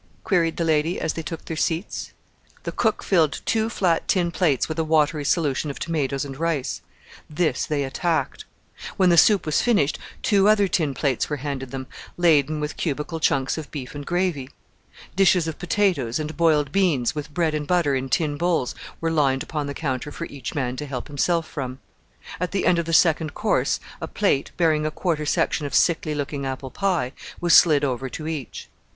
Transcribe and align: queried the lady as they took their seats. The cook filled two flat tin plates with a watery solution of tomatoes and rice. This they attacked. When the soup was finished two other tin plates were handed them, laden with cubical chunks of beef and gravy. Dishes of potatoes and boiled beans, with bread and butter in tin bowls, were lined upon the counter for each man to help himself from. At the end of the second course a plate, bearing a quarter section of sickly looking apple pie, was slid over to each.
queried 0.23 0.57
the 0.57 0.63
lady 0.63 0.99
as 0.99 1.13
they 1.13 1.21
took 1.21 1.45
their 1.45 1.55
seats. 1.55 2.11
The 2.63 2.71
cook 2.71 3.03
filled 3.03 3.39
two 3.45 3.69
flat 3.69 4.07
tin 4.07 4.31
plates 4.31 4.67
with 4.67 4.79
a 4.79 4.83
watery 4.83 5.23
solution 5.23 5.69
of 5.69 5.77
tomatoes 5.77 6.25
and 6.25 6.35
rice. 6.39 6.81
This 7.29 7.67
they 7.67 7.83
attacked. 7.83 8.45
When 8.97 9.09
the 9.09 9.15
soup 9.17 9.45
was 9.45 9.61
finished 9.61 9.99
two 10.23 10.47
other 10.49 10.67
tin 10.67 10.95
plates 10.95 11.29
were 11.29 11.35
handed 11.37 11.69
them, 11.69 11.85
laden 12.17 12.59
with 12.59 12.77
cubical 12.77 13.19
chunks 13.19 13.59
of 13.59 13.69
beef 13.69 13.93
and 13.93 14.03
gravy. 14.03 14.49
Dishes 15.15 15.47
of 15.47 15.59
potatoes 15.59 16.17
and 16.17 16.35
boiled 16.35 16.71
beans, 16.71 17.13
with 17.13 17.31
bread 17.31 17.53
and 17.53 17.67
butter 17.67 17.93
in 17.93 18.09
tin 18.09 18.37
bowls, 18.37 18.73
were 19.01 19.11
lined 19.11 19.43
upon 19.43 19.67
the 19.67 19.75
counter 19.75 20.11
for 20.11 20.25
each 20.25 20.55
man 20.55 20.75
to 20.77 20.87
help 20.87 21.09
himself 21.09 21.47
from. 21.47 21.77
At 22.39 22.53
the 22.53 22.65
end 22.65 22.79
of 22.79 22.87
the 22.87 22.91
second 22.91 23.35
course 23.35 23.79
a 24.01 24.07
plate, 24.07 24.49
bearing 24.57 24.83
a 24.83 24.89
quarter 24.89 25.27
section 25.27 25.67
of 25.67 25.75
sickly 25.75 26.15
looking 26.15 26.43
apple 26.43 26.71
pie, 26.71 27.11
was 27.39 27.53
slid 27.53 27.83
over 27.83 28.09
to 28.09 28.25
each. 28.27 28.67